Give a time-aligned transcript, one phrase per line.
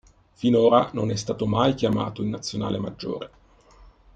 [0.33, 3.29] Finora non è stato mai chiamato in Nazionale maggiore.